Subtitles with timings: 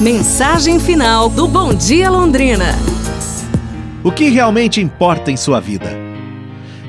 [0.00, 2.66] Mensagem final do Bom Dia Londrina.
[4.04, 5.86] O que realmente importa em sua vida?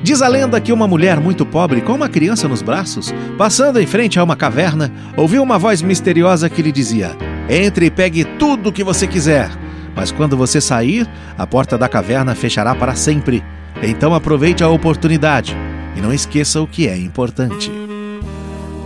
[0.02, 3.86] Diz a lenda que uma mulher muito pobre, com uma criança nos braços, passando em
[3.86, 7.16] frente a uma caverna, ouviu uma voz misteriosa que lhe dizia:
[7.48, 9.50] Entre e pegue tudo o que você quiser,
[9.96, 13.42] mas quando você sair, a porta da caverna fechará para sempre.
[13.82, 15.56] Então aproveite a oportunidade
[15.96, 17.72] e não esqueça o que é importante.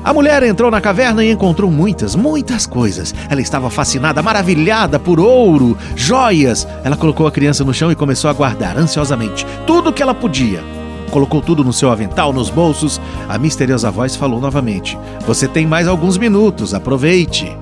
[0.05, 3.15] A mulher entrou na caverna e encontrou muitas, muitas coisas.
[3.31, 6.67] Ela estava fascinada, maravilhada por ouro, joias.
[6.83, 10.15] Ela colocou a criança no chão e começou a guardar ansiosamente tudo o que ela
[10.15, 10.61] podia.
[11.13, 13.01] Colocou tudo no seu avental, nos bolsos.
[13.29, 17.57] A misteriosa voz falou novamente: Você tem mais alguns minutos, aproveite.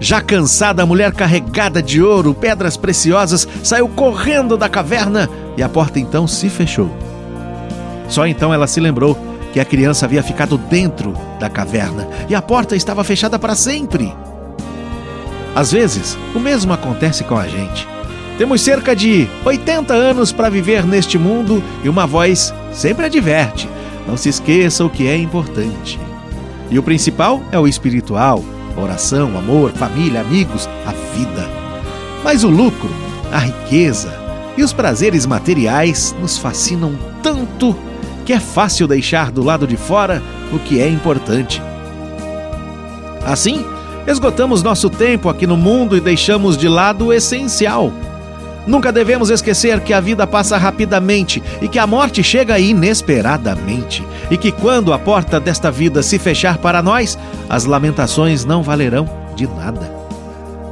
[0.00, 5.68] Já cansada, a mulher carregada de ouro, pedras preciosas, saiu correndo da caverna e a
[5.68, 6.90] porta então se fechou.
[8.08, 9.16] Só então ela se lembrou
[9.56, 14.14] que a criança havia ficado dentro da caverna e a porta estava fechada para sempre.
[15.54, 17.88] Às vezes, o mesmo acontece com a gente.
[18.36, 23.66] Temos cerca de 80 anos para viver neste mundo e uma voz sempre adverte:
[24.06, 25.98] não se esqueça o que é importante.
[26.70, 28.44] E o principal é o espiritual,
[28.76, 31.48] oração, amor, família, amigos, a vida.
[32.22, 32.90] Mas o lucro,
[33.32, 34.12] a riqueza
[34.54, 37.74] e os prazeres materiais nos fascinam tanto
[38.26, 40.20] que é fácil deixar do lado de fora
[40.52, 41.62] o que é importante.
[43.24, 43.64] Assim,
[44.04, 47.92] esgotamos nosso tempo aqui no mundo e deixamos de lado o essencial.
[48.66, 54.36] Nunca devemos esquecer que a vida passa rapidamente e que a morte chega inesperadamente, e
[54.36, 57.16] que quando a porta desta vida se fechar para nós,
[57.48, 59.88] as lamentações não valerão de nada.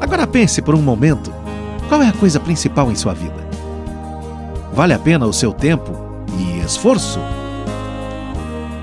[0.00, 1.32] Agora pense por um momento:
[1.88, 3.48] qual é a coisa principal em sua vida?
[4.72, 5.92] Vale a pena o seu tempo
[6.36, 7.20] e esforço?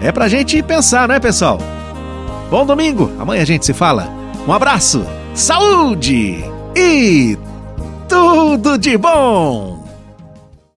[0.02, 1.60] É pra gente pensar, né, pessoal?
[2.50, 4.10] Bom domingo, amanhã a gente se fala.
[4.48, 6.44] Um abraço, saúde
[6.76, 7.38] e
[8.10, 9.71] tudo de bom!